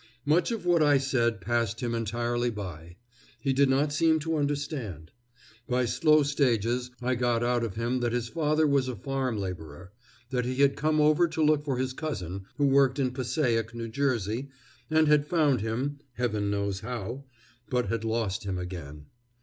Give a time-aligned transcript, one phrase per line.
[0.25, 2.95] Much of what I said passed him entirely by.
[3.39, 5.11] He did not seem to understand.
[5.69, 9.91] By slow stages I got out of him that his father was a farm laborer;
[10.31, 13.89] that he had come over to look for his cousin, who worked in Passaic, New
[13.89, 14.49] Jersey,
[14.89, 17.25] and had found him, Heaven knows how!
[17.69, 19.05] but had lost him again.